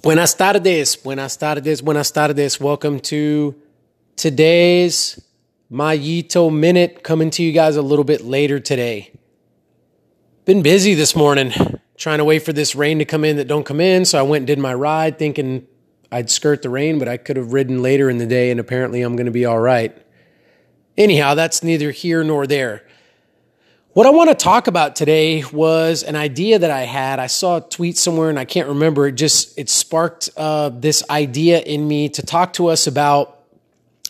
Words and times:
Buenas 0.00 0.32
tardes, 0.32 0.94
buenas 0.94 1.36
tardes, 1.36 1.82
buenas 1.82 2.12
tardes. 2.12 2.60
Welcome 2.60 3.00
to 3.00 3.60
today's 4.14 5.20
Mayito 5.72 6.54
Minute, 6.54 7.02
coming 7.02 7.30
to 7.30 7.42
you 7.42 7.50
guys 7.50 7.74
a 7.74 7.82
little 7.82 8.04
bit 8.04 8.20
later 8.20 8.60
today. 8.60 9.10
Been 10.44 10.62
busy 10.62 10.94
this 10.94 11.16
morning, 11.16 11.52
trying 11.96 12.18
to 12.18 12.24
wait 12.24 12.44
for 12.44 12.52
this 12.52 12.76
rain 12.76 13.00
to 13.00 13.04
come 13.04 13.24
in 13.24 13.38
that 13.38 13.48
don't 13.48 13.64
come 13.64 13.80
in. 13.80 14.04
So 14.04 14.20
I 14.20 14.22
went 14.22 14.42
and 14.42 14.46
did 14.46 14.60
my 14.60 14.72
ride, 14.72 15.18
thinking 15.18 15.66
I'd 16.12 16.30
skirt 16.30 16.62
the 16.62 16.70
rain, 16.70 17.00
but 17.00 17.08
I 17.08 17.16
could 17.16 17.36
have 17.36 17.52
ridden 17.52 17.82
later 17.82 18.08
in 18.08 18.18
the 18.18 18.26
day, 18.26 18.52
and 18.52 18.60
apparently 18.60 19.02
I'm 19.02 19.16
going 19.16 19.26
to 19.26 19.32
be 19.32 19.46
all 19.46 19.58
right. 19.58 19.96
Anyhow, 20.96 21.34
that's 21.34 21.64
neither 21.64 21.90
here 21.90 22.22
nor 22.22 22.46
there. 22.46 22.86
What 23.94 24.06
I 24.06 24.10
want 24.10 24.28
to 24.28 24.34
talk 24.34 24.66
about 24.66 24.96
today 24.96 25.42
was 25.50 26.02
an 26.02 26.14
idea 26.14 26.58
that 26.58 26.70
I 26.70 26.82
had. 26.82 27.18
I 27.18 27.26
saw 27.26 27.56
a 27.56 27.60
tweet 27.62 27.96
somewhere 27.96 28.28
and 28.28 28.38
I 28.38 28.44
can't 28.44 28.68
remember. 28.68 29.08
It 29.08 29.12
just 29.12 29.58
it 29.58 29.70
sparked 29.70 30.28
uh, 30.36 30.68
this 30.68 31.02
idea 31.08 31.60
in 31.60 31.88
me 31.88 32.10
to 32.10 32.22
talk 32.22 32.52
to 32.54 32.66
us 32.66 32.86
about 32.86 33.40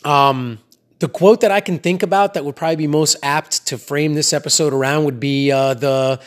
um, 0.05 0.59
the 0.99 1.09
quote 1.09 1.43
that 1.43 1.53
I 1.53 1.61
can 1.61 1.79
think 1.79 2.03
about 2.03 2.35
that 2.35 2.45
would 2.45 2.57
probably 2.57 2.75
be 2.75 2.87
most 2.89 3.17
apt 3.23 3.69
to 3.69 3.79
frame 3.79 4.15
this 4.15 4.33
episode 4.33 4.73
around 4.73 5.05
would 5.05 5.21
be 5.21 5.53
uh, 5.53 5.75
the 5.75 6.21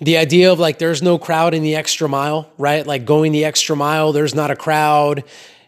the 0.00 0.16
idea 0.16 0.50
of 0.50 0.58
like 0.58 0.78
there's 0.78 1.00
no 1.00 1.18
crowd 1.18 1.54
in 1.54 1.62
the 1.62 1.76
extra 1.76 2.08
mile, 2.08 2.50
right? 2.58 2.84
Like 2.84 3.04
going 3.04 3.30
the 3.30 3.44
extra 3.44 3.76
mile, 3.76 4.12
there's 4.12 4.34
not 4.34 4.50
a 4.50 4.56
crowd 4.56 5.22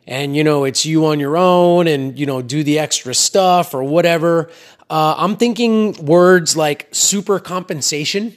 and 0.07 0.35
you 0.35 0.43
know 0.43 0.65
it's 0.65 0.85
you 0.85 1.07
on 1.07 1.21
your 1.21 1.37
own 1.37 1.87
and 1.87 2.19
you 2.19 2.27
know 2.27 2.43
do 2.43 2.65
the 2.65 2.81
extra 2.81 3.15
stuff 3.15 3.73
or 3.73 3.85
whatever 3.85 4.51
uh, 4.91 5.15
I'm 5.17 5.37
thinking 5.37 5.93
words 6.05 6.57
like 6.57 6.89
super 6.91 7.39
compensation, 7.39 8.37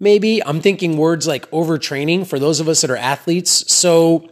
maybe. 0.00 0.44
I'm 0.44 0.60
thinking 0.60 0.96
words 0.96 1.28
like 1.28 1.48
overtraining 1.52 2.26
for 2.26 2.40
those 2.40 2.58
of 2.58 2.68
us 2.68 2.80
that 2.80 2.90
are 2.90 2.96
athletes. 2.96 3.72
So 3.72 4.28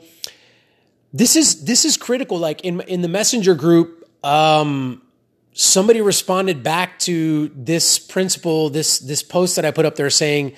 this 1.13 1.37
is 1.37 1.65
this 1.65 1.85
is 1.85 1.97
critical. 1.97 2.37
Like 2.37 2.63
in 2.63 2.81
in 2.83 3.03
the 3.03 3.09
messenger 3.09 3.55
group, 3.55 4.09
um, 4.25 5.03
somebody 5.53 6.01
responded 6.01 6.65
back 6.65 6.99
to 7.01 7.53
this 7.55 7.97
principle, 7.97 8.69
this 8.69 8.99
this 8.99 9.23
post 9.23 9.55
that 9.55 9.65
I 9.65 9.71
put 9.71 9.85
up 9.85 9.95
there 9.95 10.11
saying, 10.11 10.55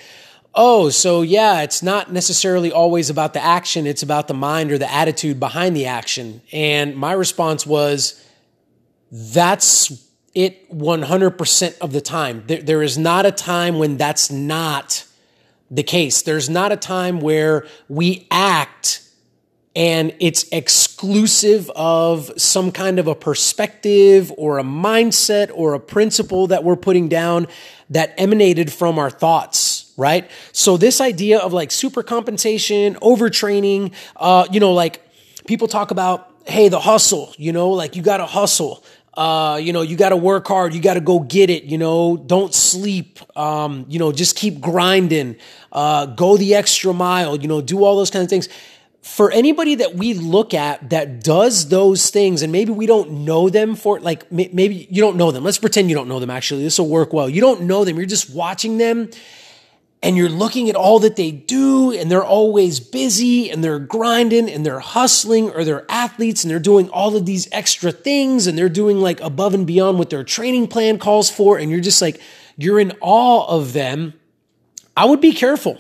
"Oh, 0.54 0.88
so 0.88 1.20
yeah, 1.20 1.60
it's 1.60 1.82
not 1.82 2.14
necessarily 2.14 2.72
always 2.72 3.10
about 3.10 3.34
the 3.34 3.44
action; 3.44 3.86
it's 3.86 4.02
about 4.02 4.26
the 4.26 4.34
mind 4.34 4.72
or 4.72 4.78
the 4.78 4.90
attitude 4.90 5.38
behind 5.38 5.76
the 5.76 5.84
action." 5.84 6.40
And 6.50 6.96
my 6.96 7.12
response 7.12 7.66
was, 7.66 8.24
"That's 9.12 10.03
it 10.34 10.70
100% 10.70 11.78
of 11.78 11.92
the 11.92 12.00
time. 12.00 12.44
There, 12.46 12.62
there 12.62 12.82
is 12.82 12.98
not 12.98 13.26
a 13.26 13.32
time 13.32 13.78
when 13.78 13.96
that's 13.96 14.30
not 14.30 15.04
the 15.70 15.82
case. 15.82 16.22
There's 16.22 16.50
not 16.50 16.72
a 16.72 16.76
time 16.76 17.20
where 17.20 17.66
we 17.88 18.26
act 18.30 19.04
and 19.76 20.14
it's 20.20 20.44
exclusive 20.52 21.68
of 21.74 22.30
some 22.36 22.70
kind 22.70 23.00
of 23.00 23.08
a 23.08 23.14
perspective 23.14 24.32
or 24.36 24.58
a 24.58 24.62
mindset 24.62 25.50
or 25.52 25.74
a 25.74 25.80
principle 25.80 26.46
that 26.48 26.62
we're 26.62 26.76
putting 26.76 27.08
down 27.08 27.48
that 27.90 28.14
emanated 28.16 28.72
from 28.72 28.98
our 28.98 29.10
thoughts, 29.10 29.92
right? 29.96 30.30
So 30.52 30.76
this 30.76 31.00
idea 31.00 31.38
of 31.38 31.52
like 31.52 31.72
super 31.72 32.04
compensation, 32.04 32.94
overtraining, 32.96 33.92
uh, 34.16 34.46
you 34.50 34.60
know, 34.60 34.72
like 34.72 35.00
people 35.46 35.66
talk 35.66 35.90
about, 35.90 36.30
hey, 36.46 36.68
the 36.68 36.80
hustle, 36.80 37.34
you 37.36 37.52
know, 37.52 37.70
like 37.70 37.96
you 37.96 38.02
got 38.02 38.18
to 38.18 38.26
hustle. 38.26 38.84
Uh, 39.16 39.60
you 39.62 39.72
know, 39.72 39.82
you 39.82 39.96
got 39.96 40.08
to 40.08 40.16
work 40.16 40.46
hard. 40.48 40.74
You 40.74 40.80
got 40.80 40.94
to 40.94 41.00
go 41.00 41.20
get 41.20 41.50
it. 41.50 41.64
You 41.64 41.78
know, 41.78 42.16
don't 42.16 42.52
sleep. 42.52 43.18
Um, 43.36 43.86
you 43.88 43.98
know, 43.98 44.12
just 44.12 44.36
keep 44.36 44.60
grinding. 44.60 45.36
Uh, 45.72 46.06
go 46.06 46.36
the 46.36 46.54
extra 46.54 46.92
mile. 46.92 47.36
You 47.36 47.48
know, 47.48 47.60
do 47.60 47.84
all 47.84 47.96
those 47.96 48.10
kinds 48.10 48.24
of 48.24 48.30
things. 48.30 48.48
For 49.02 49.30
anybody 49.30 49.74
that 49.76 49.94
we 49.94 50.14
look 50.14 50.54
at 50.54 50.90
that 50.90 51.22
does 51.22 51.68
those 51.68 52.10
things, 52.10 52.42
and 52.42 52.50
maybe 52.50 52.72
we 52.72 52.86
don't 52.86 53.24
know 53.24 53.50
them 53.50 53.76
for 53.76 54.00
like 54.00 54.32
maybe 54.32 54.88
you 54.90 55.02
don't 55.02 55.16
know 55.16 55.30
them. 55.30 55.44
Let's 55.44 55.58
pretend 55.58 55.90
you 55.90 55.94
don't 55.94 56.08
know 56.08 56.20
them. 56.20 56.30
Actually, 56.30 56.62
this 56.62 56.78
will 56.78 56.88
work 56.88 57.12
well. 57.12 57.28
You 57.28 57.42
don't 57.42 57.62
know 57.62 57.84
them. 57.84 57.98
You're 57.98 58.06
just 58.06 58.34
watching 58.34 58.78
them 58.78 59.10
and 60.04 60.18
you're 60.18 60.28
looking 60.28 60.68
at 60.68 60.76
all 60.76 60.98
that 60.98 61.16
they 61.16 61.30
do 61.30 61.90
and 61.90 62.10
they're 62.10 62.22
always 62.22 62.78
busy 62.78 63.50
and 63.50 63.64
they're 63.64 63.78
grinding 63.78 64.50
and 64.50 64.64
they're 64.64 64.78
hustling 64.78 65.50
or 65.50 65.64
they're 65.64 65.90
athletes 65.90 66.44
and 66.44 66.50
they're 66.50 66.58
doing 66.58 66.90
all 66.90 67.16
of 67.16 67.24
these 67.24 67.48
extra 67.50 67.90
things 67.90 68.46
and 68.46 68.58
they're 68.58 68.68
doing 68.68 69.00
like 69.00 69.18
above 69.22 69.54
and 69.54 69.66
beyond 69.66 69.98
what 69.98 70.10
their 70.10 70.22
training 70.22 70.68
plan 70.68 70.98
calls 70.98 71.30
for 71.30 71.56
and 71.56 71.70
you're 71.70 71.80
just 71.80 72.02
like 72.02 72.20
you're 72.58 72.78
in 72.78 72.92
awe 73.00 73.46
of 73.46 73.72
them. 73.72 74.12
I 74.94 75.06
would 75.06 75.22
be 75.22 75.32
careful. 75.32 75.78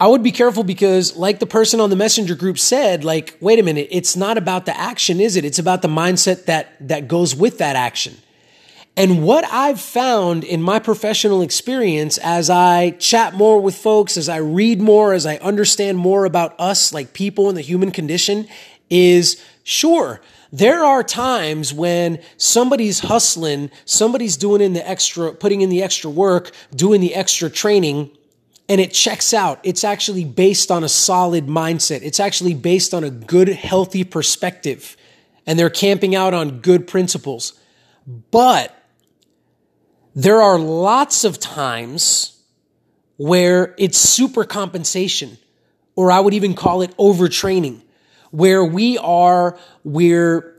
I 0.00 0.08
would 0.08 0.24
be 0.24 0.32
careful 0.32 0.64
because 0.64 1.14
like 1.14 1.38
the 1.38 1.46
person 1.46 1.78
on 1.78 1.88
the 1.88 1.96
messenger 1.96 2.34
group 2.34 2.58
said 2.58 3.04
like 3.04 3.38
wait 3.40 3.60
a 3.60 3.62
minute 3.62 3.86
it's 3.92 4.16
not 4.16 4.38
about 4.38 4.66
the 4.66 4.76
action 4.76 5.20
is 5.20 5.36
it? 5.36 5.44
It's 5.44 5.60
about 5.60 5.82
the 5.82 5.88
mindset 5.88 6.46
that 6.46 6.88
that 6.88 7.06
goes 7.06 7.36
with 7.36 7.58
that 7.58 7.76
action 7.76 8.16
and 8.96 9.22
what 9.22 9.44
I've 9.44 9.80
found 9.80 10.44
in 10.44 10.62
my 10.62 10.78
professional 10.78 11.42
experience 11.42 12.18
as 12.18 12.50
I 12.50 12.90
chat 12.92 13.34
more 13.34 13.60
with 13.60 13.76
folks, 13.76 14.16
as 14.16 14.28
I 14.28 14.38
read 14.38 14.80
more, 14.80 15.12
as 15.12 15.26
I 15.26 15.36
understand 15.36 15.96
more 15.96 16.24
about 16.24 16.58
us, 16.58 16.92
like 16.92 17.12
people 17.12 17.48
and 17.48 17.56
the 17.56 17.62
human 17.62 17.92
condition, 17.92 18.46
is 18.90 19.42
sure, 19.62 20.20
there 20.52 20.84
are 20.84 21.04
times 21.04 21.72
when 21.72 22.20
somebody's 22.36 23.00
hustling, 23.00 23.70
somebody's 23.84 24.36
doing 24.36 24.60
in 24.60 24.72
the 24.72 24.86
extra, 24.86 25.32
putting 25.32 25.60
in 25.60 25.70
the 25.70 25.82
extra 25.82 26.10
work, 26.10 26.50
doing 26.74 27.00
the 27.00 27.14
extra 27.14 27.48
training, 27.48 28.10
and 28.68 28.80
it 28.80 28.92
checks 28.92 29.32
out. 29.32 29.60
It's 29.62 29.84
actually 29.84 30.24
based 30.24 30.70
on 30.70 30.82
a 30.82 30.88
solid 30.88 31.46
mindset. 31.46 32.02
It's 32.02 32.20
actually 32.20 32.54
based 32.54 32.92
on 32.92 33.04
a 33.04 33.10
good, 33.10 33.48
healthy 33.48 34.04
perspective. 34.04 34.96
And 35.46 35.58
they're 35.58 35.70
camping 35.70 36.14
out 36.14 36.34
on 36.34 36.60
good 36.60 36.86
principles. 36.86 37.58
But 38.06 38.76
there 40.14 40.42
are 40.42 40.58
lots 40.58 41.24
of 41.24 41.38
times 41.38 42.42
where 43.16 43.74
it's 43.78 43.98
super 43.98 44.44
compensation, 44.44 45.38
or 45.94 46.10
I 46.10 46.20
would 46.20 46.34
even 46.34 46.54
call 46.54 46.82
it 46.82 46.96
overtraining, 46.96 47.82
where 48.30 48.64
we 48.64 48.98
are, 48.98 49.58
we're, 49.84 50.58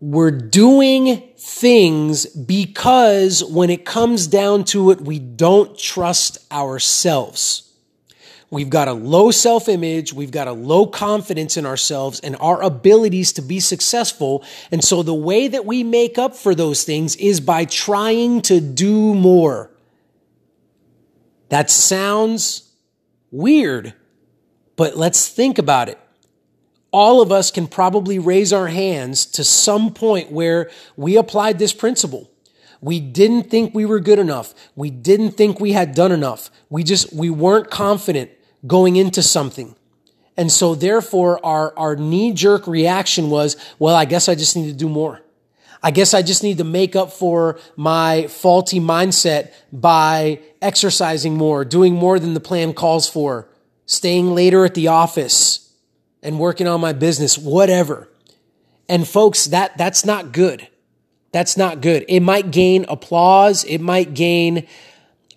we're 0.00 0.30
doing 0.30 1.22
things 1.38 2.26
because 2.26 3.42
when 3.44 3.70
it 3.70 3.84
comes 3.84 4.26
down 4.26 4.64
to 4.64 4.90
it, 4.90 5.00
we 5.00 5.18
don't 5.18 5.76
trust 5.78 6.38
ourselves. 6.52 7.69
We've 8.50 8.68
got 8.68 8.88
a 8.88 8.92
low 8.92 9.30
self 9.30 9.68
image. 9.68 10.12
We've 10.12 10.32
got 10.32 10.48
a 10.48 10.52
low 10.52 10.86
confidence 10.86 11.56
in 11.56 11.64
ourselves 11.64 12.18
and 12.20 12.36
our 12.40 12.62
abilities 12.62 13.32
to 13.34 13.42
be 13.42 13.60
successful. 13.60 14.44
And 14.72 14.82
so 14.82 15.02
the 15.02 15.14
way 15.14 15.46
that 15.46 15.64
we 15.64 15.84
make 15.84 16.18
up 16.18 16.34
for 16.34 16.54
those 16.54 16.82
things 16.82 17.14
is 17.16 17.40
by 17.40 17.64
trying 17.64 18.42
to 18.42 18.60
do 18.60 19.14
more. 19.14 19.70
That 21.48 21.70
sounds 21.70 22.70
weird, 23.30 23.94
but 24.76 24.96
let's 24.96 25.28
think 25.28 25.58
about 25.58 25.88
it. 25.88 25.98
All 26.92 27.20
of 27.20 27.30
us 27.30 27.52
can 27.52 27.68
probably 27.68 28.18
raise 28.18 28.52
our 28.52 28.66
hands 28.66 29.26
to 29.26 29.44
some 29.44 29.94
point 29.94 30.32
where 30.32 30.70
we 30.96 31.16
applied 31.16 31.60
this 31.60 31.72
principle. 31.72 32.28
We 32.80 32.98
didn't 32.98 33.44
think 33.44 33.74
we 33.74 33.84
were 33.84 34.00
good 34.00 34.18
enough. 34.18 34.54
We 34.74 34.90
didn't 34.90 35.32
think 35.32 35.60
we 35.60 35.72
had 35.72 35.94
done 35.94 36.10
enough. 36.10 36.50
We 36.68 36.82
just, 36.82 37.12
we 37.12 37.30
weren't 37.30 37.70
confident 37.70 38.30
going 38.66 38.96
into 38.96 39.22
something. 39.22 39.74
And 40.36 40.50
so 40.50 40.74
therefore 40.74 41.44
our, 41.44 41.76
our 41.78 41.96
knee 41.96 42.32
jerk 42.32 42.66
reaction 42.66 43.30
was, 43.30 43.56
well, 43.78 43.94
I 43.94 44.04
guess 44.04 44.28
I 44.28 44.34
just 44.34 44.56
need 44.56 44.68
to 44.68 44.76
do 44.76 44.88
more. 44.88 45.20
I 45.82 45.90
guess 45.90 46.12
I 46.12 46.22
just 46.22 46.42
need 46.42 46.58
to 46.58 46.64
make 46.64 46.94
up 46.94 47.10
for 47.10 47.58
my 47.74 48.26
faulty 48.26 48.80
mindset 48.80 49.52
by 49.72 50.40
exercising 50.60 51.36
more, 51.36 51.64
doing 51.64 51.94
more 51.94 52.18
than 52.18 52.34
the 52.34 52.40
plan 52.40 52.74
calls 52.74 53.08
for, 53.08 53.48
staying 53.86 54.34
later 54.34 54.64
at 54.64 54.74
the 54.74 54.88
office 54.88 55.72
and 56.22 56.38
working 56.38 56.66
on 56.66 56.80
my 56.80 56.92
business, 56.92 57.38
whatever. 57.38 58.08
And 58.88 59.08
folks, 59.08 59.46
that, 59.46 59.78
that's 59.78 60.04
not 60.04 60.32
good. 60.32 60.68
That's 61.32 61.56
not 61.56 61.80
good. 61.80 62.04
It 62.08 62.20
might 62.20 62.50
gain 62.50 62.84
applause. 62.88 63.64
It 63.64 63.78
might 63.78 64.14
gain 64.14 64.66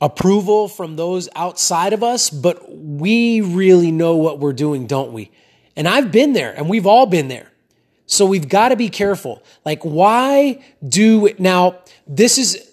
approval 0.04 0.68
from 0.68 0.98
those 0.98 1.30
outside 1.34 1.94
of 1.94 2.04
us, 2.04 2.30
but 2.30 2.78
we 2.78 3.40
really 3.40 3.90
know 3.90 4.18
what 4.18 4.38
we're 4.38 4.52
doing, 4.52 4.86
don't 4.86 5.14
we? 5.14 5.32
And 5.78 5.88
I've 5.88 6.12
been 6.12 6.34
there 6.34 6.52
and 6.52 6.68
we've 6.68 6.86
all 6.86 7.06
been 7.06 7.30
there. 7.30 7.50
So 8.06 8.26
we've 8.26 8.50
got 8.50 8.70
to 8.70 8.76
be 8.76 8.90
careful. 8.90 9.42
Like, 9.64 9.82
why 9.84 10.62
do 10.86 11.26
it 11.26 11.40
now? 11.40 11.80
This 12.06 12.38
is, 12.38 12.70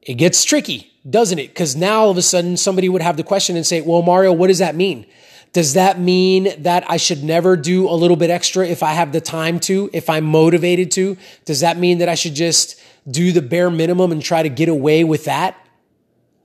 it 0.00 0.14
gets 0.14 0.42
tricky, 0.42 0.90
doesn't 1.08 1.38
it? 1.38 1.48
Because 1.48 1.76
now 1.76 2.00
all 2.00 2.10
of 2.10 2.16
a 2.16 2.22
sudden 2.22 2.56
somebody 2.56 2.88
would 2.88 3.02
have 3.02 3.18
the 3.18 3.22
question 3.22 3.54
and 3.54 3.66
say, 3.66 3.82
well, 3.82 4.00
Mario, 4.00 4.32
what 4.32 4.46
does 4.46 4.58
that 4.58 4.74
mean? 4.74 5.04
Does 5.52 5.74
that 5.74 6.00
mean 6.00 6.62
that 6.62 6.90
I 6.90 6.96
should 6.96 7.22
never 7.22 7.58
do 7.58 7.86
a 7.90 7.92
little 7.92 8.16
bit 8.16 8.30
extra 8.30 8.66
if 8.66 8.82
I 8.82 8.92
have 8.92 9.12
the 9.12 9.20
time 9.20 9.60
to, 9.60 9.90
if 9.92 10.08
I'm 10.08 10.24
motivated 10.24 10.90
to? 10.92 11.18
Does 11.44 11.60
that 11.60 11.76
mean 11.76 11.98
that 11.98 12.08
I 12.08 12.14
should 12.14 12.34
just 12.34 12.80
do 13.06 13.32
the 13.32 13.42
bare 13.42 13.68
minimum 13.68 14.12
and 14.12 14.22
try 14.22 14.42
to 14.42 14.48
get 14.48 14.70
away 14.70 15.04
with 15.04 15.26
that? 15.26 15.58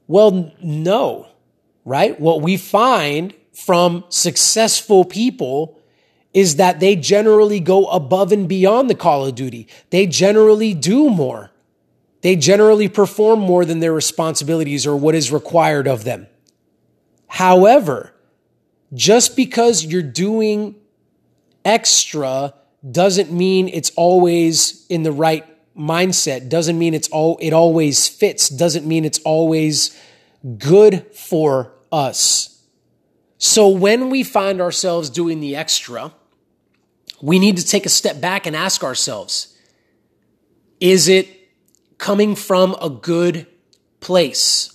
Well, 0.07 0.53
no, 0.61 1.27
right? 1.85 2.19
What 2.19 2.41
we 2.41 2.57
find 2.57 3.33
from 3.53 4.05
successful 4.09 5.03
people 5.03 5.79
is 6.33 6.57
that 6.57 6.79
they 6.79 6.95
generally 6.95 7.59
go 7.59 7.85
above 7.87 8.31
and 8.31 8.47
beyond 8.47 8.89
the 8.89 8.95
call 8.95 9.25
of 9.25 9.35
duty. 9.35 9.67
They 9.89 10.05
generally 10.05 10.73
do 10.73 11.09
more. 11.09 11.51
They 12.21 12.35
generally 12.35 12.87
perform 12.87 13.39
more 13.39 13.65
than 13.65 13.79
their 13.79 13.93
responsibilities 13.93 14.85
or 14.85 14.95
what 14.95 15.15
is 15.15 15.31
required 15.31 15.87
of 15.87 16.03
them. 16.03 16.27
However, 17.27 18.13
just 18.93 19.35
because 19.35 19.83
you're 19.83 20.01
doing 20.01 20.75
extra 21.65 22.53
doesn't 22.89 23.31
mean 23.31 23.67
it's 23.67 23.91
always 23.95 24.85
in 24.87 25.03
the 25.03 25.11
right 25.11 25.45
mindset, 25.77 26.49
doesn't 26.49 26.77
mean 26.77 26.93
it's 26.93 27.09
all 27.09 27.37
it 27.41 27.53
always 27.53 28.07
fits, 28.07 28.49
doesn't 28.49 28.85
mean 28.85 29.05
it's 29.05 29.19
always 29.19 29.97
good 30.57 31.05
for 31.15 31.73
us. 31.91 32.63
So 33.37 33.69
when 33.69 34.09
we 34.09 34.23
find 34.23 34.59
ourselves 34.59 35.09
doing 35.09 35.39
the 35.39 35.55
extra, 35.55 36.13
we 37.21 37.39
need 37.39 37.57
to 37.57 37.65
take 37.65 37.85
a 37.85 37.89
step 37.89 38.19
back 38.19 38.45
and 38.45 38.55
ask 38.55 38.83
ourselves, 38.83 39.55
is 40.79 41.07
it 41.07 41.27
coming 41.97 42.35
from 42.35 42.75
a 42.81 42.89
good 42.89 43.47
place? 43.99 44.73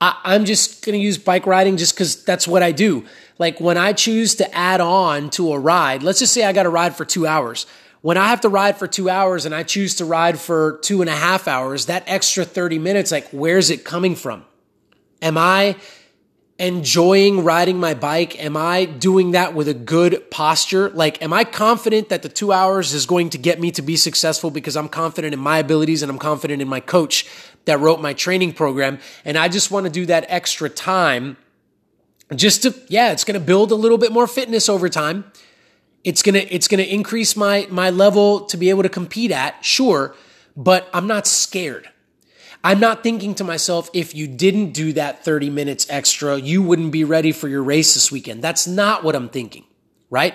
I, 0.00 0.34
am 0.34 0.44
just 0.44 0.84
going 0.84 0.98
to 0.98 1.04
use 1.04 1.16
bike 1.18 1.46
riding 1.46 1.76
just 1.76 1.94
because 1.94 2.24
that's 2.24 2.48
what 2.48 2.62
I 2.62 2.72
do. 2.72 3.04
Like 3.38 3.60
when 3.60 3.78
I 3.78 3.92
choose 3.92 4.34
to 4.36 4.54
add 4.54 4.80
on 4.80 5.30
to 5.30 5.52
a 5.52 5.58
ride, 5.58 6.02
let's 6.02 6.18
just 6.18 6.32
say 6.32 6.44
I 6.44 6.52
got 6.52 6.64
to 6.64 6.70
ride 6.70 6.96
for 6.96 7.04
two 7.04 7.26
hours. 7.26 7.66
When 8.02 8.16
I 8.16 8.28
have 8.28 8.40
to 8.40 8.48
ride 8.48 8.76
for 8.76 8.88
two 8.88 9.08
hours 9.08 9.46
and 9.46 9.54
I 9.54 9.62
choose 9.62 9.94
to 9.96 10.04
ride 10.04 10.38
for 10.38 10.78
two 10.82 11.00
and 11.02 11.08
a 11.08 11.14
half 11.14 11.46
hours, 11.46 11.86
that 11.86 12.02
extra 12.08 12.44
30 12.44 12.80
minutes, 12.80 13.12
like 13.12 13.28
where's 13.30 13.70
it 13.70 13.84
coming 13.84 14.16
from? 14.16 14.44
Am 15.22 15.38
I 15.38 15.76
enjoying 16.58 17.44
riding 17.44 17.78
my 17.78 17.94
bike? 17.94 18.42
Am 18.42 18.56
I 18.56 18.86
doing 18.86 19.30
that 19.32 19.54
with 19.54 19.68
a 19.68 19.74
good 19.74 20.32
posture? 20.32 20.90
Like, 20.90 21.22
am 21.22 21.32
I 21.32 21.44
confident 21.44 22.08
that 22.08 22.22
the 22.22 22.28
two 22.28 22.52
hours 22.52 22.92
is 22.92 23.06
going 23.06 23.30
to 23.30 23.38
get 23.38 23.60
me 23.60 23.70
to 23.70 23.82
be 23.82 23.96
successful 23.96 24.50
because 24.50 24.76
I'm 24.76 24.88
confident 24.88 25.32
in 25.32 25.40
my 25.40 25.58
abilities 25.58 26.02
and 26.02 26.10
I'm 26.10 26.18
confident 26.18 26.60
in 26.60 26.68
my 26.68 26.80
coach 26.80 27.28
that 27.66 27.78
wrote 27.78 28.00
my 28.00 28.14
training 28.14 28.52
program? 28.54 28.98
And 29.24 29.38
I 29.38 29.46
just 29.46 29.70
want 29.70 29.86
to 29.86 29.92
do 29.92 30.06
that 30.06 30.26
extra 30.28 30.68
time 30.68 31.36
just 32.34 32.62
to, 32.62 32.74
yeah, 32.88 33.12
it's 33.12 33.22
going 33.22 33.38
to 33.38 33.44
build 33.44 33.70
a 33.70 33.76
little 33.76 33.98
bit 33.98 34.10
more 34.10 34.26
fitness 34.26 34.68
over 34.68 34.88
time. 34.88 35.24
It's 36.04 36.22
to, 36.34 36.54
it's 36.54 36.68
to 36.68 36.94
increase 36.94 37.36
my, 37.36 37.66
my 37.70 37.90
level 37.90 38.40
to 38.46 38.56
be 38.56 38.70
able 38.70 38.82
to 38.82 38.88
compete 38.88 39.30
at, 39.30 39.64
sure, 39.64 40.14
but 40.56 40.88
I'm 40.92 41.06
not 41.06 41.26
scared. 41.26 41.88
I'm 42.64 42.78
not 42.78 43.02
thinking 43.02 43.34
to 43.36 43.44
myself, 43.44 43.90
if 43.92 44.14
you 44.14 44.28
didn't 44.28 44.72
do 44.72 44.92
that 44.92 45.24
30 45.24 45.50
minutes 45.50 45.86
extra, 45.90 46.36
you 46.38 46.62
wouldn't 46.62 46.92
be 46.92 47.04
ready 47.04 47.32
for 47.32 47.48
your 47.48 47.62
race 47.62 47.94
this 47.94 48.12
weekend. 48.12 48.42
That's 48.42 48.66
not 48.66 49.02
what 49.02 49.16
I'm 49.16 49.28
thinking, 49.28 49.64
right? 50.10 50.34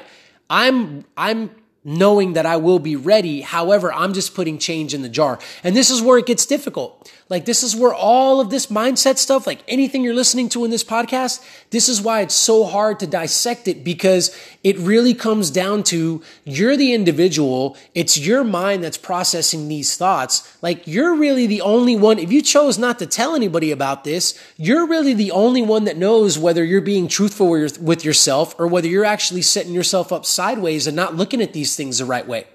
I'm, 0.49 1.05
I'm 1.15 1.51
knowing 1.87 2.33
that 2.33 2.45
I 2.45 2.57
will 2.57 2.79
be 2.79 2.97
ready. 2.97 3.39
However, 3.39 3.93
I'm 3.93 4.13
just 4.13 4.35
putting 4.35 4.57
change 4.57 4.93
in 4.93 5.03
the 5.03 5.09
jar. 5.09 5.39
And 5.63 5.73
this 5.73 5.89
is 5.89 6.01
where 6.01 6.17
it 6.17 6.25
gets 6.25 6.45
difficult. 6.45 7.09
Like, 7.29 7.45
this 7.45 7.63
is 7.63 7.75
where 7.75 7.93
all 7.93 8.39
of 8.39 8.49
this 8.49 8.67
mindset 8.67 9.17
stuff, 9.17 9.47
like 9.47 9.61
anything 9.67 10.03
you're 10.03 10.13
listening 10.13 10.49
to 10.49 10.63
in 10.65 10.71
this 10.71 10.83
podcast, 10.83 11.43
this 11.71 11.89
is 11.89 12.01
why 12.01 12.21
it's 12.21 12.35
so 12.35 12.63
hard 12.63 12.99
to 12.99 13.07
dissect 13.07 13.67
it 13.67 13.83
because 13.83 14.37
it 14.63 14.77
really 14.77 15.13
comes 15.13 15.49
down 15.49 15.83
to 15.83 16.21
you're 16.45 16.77
the 16.77 16.93
individual. 16.93 17.75
It's 17.95 18.17
your 18.17 18.43
mind 18.43 18.83
that's 18.83 18.97
processing 18.97 19.67
these 19.67 19.95
thoughts. 19.97 20.57
Like, 20.61 20.87
you're 20.87 21.15
really 21.15 21.47
the 21.47 21.61
only 21.61 21.95
one. 21.95 22.19
If 22.19 22.31
you 22.31 22.41
chose 22.41 22.77
not 22.77 22.99
to 22.99 23.05
tell 23.05 23.35
anybody 23.35 23.71
about 23.71 24.03
this, 24.03 24.37
you're 24.57 24.87
really 24.87 25.13
the 25.13 25.31
only 25.31 25.61
one 25.61 25.85
that 25.85 25.97
knows 25.97 26.37
whether 26.37 26.63
you're 26.63 26.81
being 26.81 27.07
truthful 27.07 27.49
with 27.49 28.03
yourself 28.03 28.55
or 28.57 28.67
whether 28.67 28.87
you're 28.87 29.05
actually 29.05 29.41
setting 29.41 29.73
yourself 29.73 30.11
up 30.11 30.25
sideways 30.25 30.87
and 30.87 30.95
not 30.95 31.15
looking 31.15 31.41
at 31.41 31.53
these 31.53 31.76
things 31.77 31.99
the 31.99 32.05
right 32.05 32.27
way. 32.27 32.47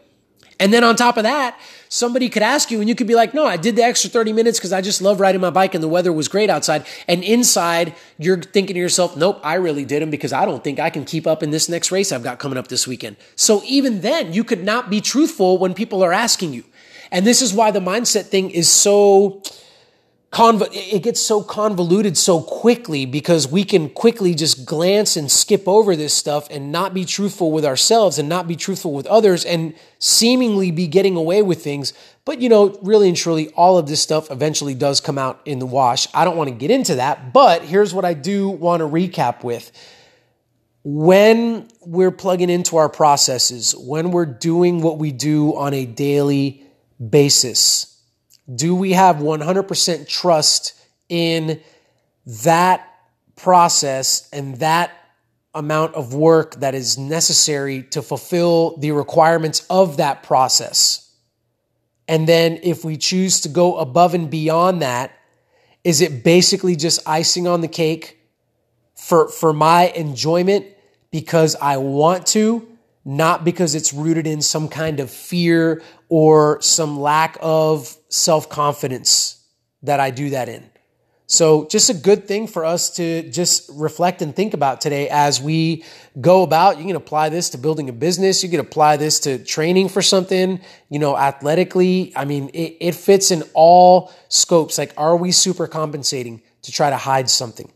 And 0.62 0.72
then 0.72 0.84
on 0.84 0.94
top 0.94 1.16
of 1.16 1.24
that, 1.24 1.58
somebody 1.88 2.28
could 2.28 2.42
ask 2.42 2.70
you 2.70 2.78
and 2.78 2.88
you 2.88 2.94
could 2.94 3.08
be 3.08 3.16
like, 3.16 3.34
no, 3.34 3.44
I 3.44 3.56
did 3.56 3.74
the 3.74 3.82
extra 3.82 4.08
30 4.08 4.32
minutes 4.32 4.60
because 4.60 4.72
I 4.72 4.80
just 4.80 5.02
love 5.02 5.18
riding 5.18 5.40
my 5.40 5.50
bike 5.50 5.74
and 5.74 5.82
the 5.82 5.88
weather 5.88 6.12
was 6.12 6.28
great 6.28 6.50
outside. 6.50 6.86
And 7.08 7.24
inside, 7.24 7.94
you're 8.16 8.40
thinking 8.40 8.74
to 8.74 8.80
yourself, 8.80 9.16
nope, 9.16 9.40
I 9.42 9.54
really 9.54 9.84
did 9.84 10.02
them 10.02 10.10
because 10.10 10.32
I 10.32 10.44
don't 10.44 10.62
think 10.62 10.78
I 10.78 10.88
can 10.88 11.04
keep 11.04 11.26
up 11.26 11.42
in 11.42 11.50
this 11.50 11.68
next 11.68 11.90
race 11.90 12.12
I've 12.12 12.22
got 12.22 12.38
coming 12.38 12.58
up 12.58 12.68
this 12.68 12.86
weekend. 12.86 13.16
So 13.34 13.62
even 13.66 14.02
then, 14.02 14.32
you 14.32 14.44
could 14.44 14.62
not 14.62 14.88
be 14.88 15.00
truthful 15.00 15.58
when 15.58 15.74
people 15.74 16.04
are 16.04 16.12
asking 16.12 16.52
you. 16.52 16.64
And 17.10 17.26
this 17.26 17.42
is 17.42 17.52
why 17.52 17.72
the 17.72 17.80
mindset 17.80 18.26
thing 18.26 18.50
is 18.50 18.70
so, 18.70 19.42
it 20.34 21.02
gets 21.02 21.20
so 21.20 21.42
convoluted 21.42 22.16
so 22.16 22.40
quickly 22.40 23.04
because 23.04 23.46
we 23.46 23.64
can 23.64 23.90
quickly 23.90 24.34
just 24.34 24.64
glance 24.64 25.14
and 25.14 25.30
skip 25.30 25.68
over 25.68 25.94
this 25.94 26.14
stuff 26.14 26.48
and 26.50 26.72
not 26.72 26.94
be 26.94 27.04
truthful 27.04 27.52
with 27.52 27.66
ourselves 27.66 28.18
and 28.18 28.30
not 28.30 28.48
be 28.48 28.56
truthful 28.56 28.94
with 28.94 29.06
others 29.06 29.44
and 29.44 29.74
seemingly 29.98 30.70
be 30.70 30.86
getting 30.86 31.16
away 31.16 31.42
with 31.42 31.62
things. 31.62 31.92
But 32.24 32.40
you 32.40 32.48
know, 32.48 32.78
really 32.82 33.08
and 33.08 33.16
truly, 33.16 33.50
all 33.50 33.76
of 33.76 33.86
this 33.86 34.00
stuff 34.00 34.30
eventually 34.30 34.74
does 34.74 35.00
come 35.00 35.18
out 35.18 35.40
in 35.44 35.58
the 35.58 35.66
wash. 35.66 36.08
I 36.14 36.24
don't 36.24 36.36
want 36.36 36.48
to 36.48 36.56
get 36.56 36.70
into 36.70 36.94
that, 36.94 37.34
but 37.34 37.62
here's 37.62 37.92
what 37.92 38.06
I 38.06 38.14
do 38.14 38.48
want 38.48 38.80
to 38.80 38.86
recap 38.86 39.44
with. 39.44 39.70
When 40.82 41.68
we're 41.82 42.10
plugging 42.10 42.48
into 42.48 42.78
our 42.78 42.88
processes, 42.88 43.74
when 43.76 44.10
we're 44.12 44.26
doing 44.26 44.80
what 44.80 44.98
we 44.98 45.12
do 45.12 45.54
on 45.56 45.74
a 45.74 45.84
daily 45.84 46.64
basis, 47.10 47.91
do 48.52 48.74
we 48.74 48.92
have 48.92 49.16
100% 49.16 50.08
trust 50.08 50.74
in 51.08 51.60
that 52.26 52.88
process 53.36 54.28
and 54.32 54.56
that 54.56 54.90
amount 55.54 55.94
of 55.94 56.14
work 56.14 56.56
that 56.56 56.74
is 56.74 56.96
necessary 56.98 57.82
to 57.82 58.02
fulfill 58.02 58.76
the 58.78 58.92
requirements 58.92 59.66
of 59.70 59.98
that 59.98 60.22
process? 60.22 61.14
And 62.08 62.28
then 62.28 62.58
if 62.62 62.84
we 62.84 62.96
choose 62.96 63.40
to 63.42 63.48
go 63.48 63.76
above 63.76 64.14
and 64.14 64.30
beyond 64.30 64.82
that, 64.82 65.12
is 65.84 66.00
it 66.00 66.24
basically 66.24 66.76
just 66.76 67.06
icing 67.08 67.46
on 67.46 67.60
the 67.60 67.68
cake 67.68 68.18
for, 68.94 69.28
for 69.28 69.52
my 69.52 69.88
enjoyment 69.88 70.66
because 71.10 71.56
I 71.56 71.76
want 71.78 72.26
to? 72.28 72.71
Not 73.04 73.44
because 73.44 73.74
it's 73.74 73.92
rooted 73.92 74.26
in 74.26 74.42
some 74.42 74.68
kind 74.68 75.00
of 75.00 75.10
fear 75.10 75.82
or 76.08 76.60
some 76.60 77.00
lack 77.00 77.36
of 77.40 77.96
self 78.08 78.48
confidence 78.48 79.44
that 79.82 80.00
I 80.00 80.10
do 80.10 80.30
that 80.30 80.48
in. 80.48 80.70
So, 81.26 81.66
just 81.68 81.88
a 81.88 81.94
good 81.94 82.28
thing 82.28 82.46
for 82.46 82.62
us 82.62 82.94
to 82.96 83.22
just 83.30 83.70
reflect 83.72 84.20
and 84.20 84.36
think 84.36 84.52
about 84.52 84.82
today 84.82 85.08
as 85.08 85.40
we 85.40 85.82
go 86.20 86.42
about. 86.42 86.78
You 86.78 86.84
can 86.84 86.94
apply 86.94 87.30
this 87.30 87.48
to 87.50 87.58
building 87.58 87.88
a 87.88 87.92
business. 87.92 88.44
You 88.44 88.50
can 88.50 88.60
apply 88.60 88.98
this 88.98 89.18
to 89.20 89.38
training 89.38 89.88
for 89.88 90.02
something, 90.02 90.60
you 90.90 90.98
know, 90.98 91.16
athletically. 91.16 92.12
I 92.14 92.26
mean, 92.26 92.50
it, 92.50 92.76
it 92.80 92.94
fits 92.94 93.30
in 93.30 93.44
all 93.54 94.12
scopes. 94.28 94.76
Like, 94.76 94.92
are 94.98 95.16
we 95.16 95.32
super 95.32 95.66
compensating 95.66 96.42
to 96.62 96.70
try 96.70 96.90
to 96.90 96.98
hide 96.98 97.30
something? 97.30 97.72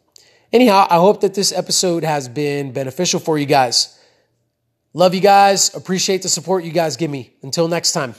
Anyhow, 0.53 0.87
I 0.91 0.97
hope 0.97 1.23
that 1.23 1.33
this 1.33 1.51
episode 1.51 2.05
has 2.05 2.29
been 2.29 2.73
beneficial 2.73 3.21
for 3.21 3.39
you 3.39 3.47
guys. 3.47 3.96
Love 4.97 5.15
you 5.15 5.21
guys. 5.21 5.75
Appreciate 5.75 6.23
the 6.23 6.29
support 6.31 6.65
you 6.65 6.73
guys 6.73 6.97
give 6.97 7.11
me. 7.11 7.31
Until 7.43 7.69
next 7.69 7.93
time. 7.93 8.15